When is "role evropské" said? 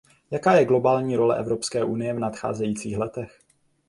1.15-1.83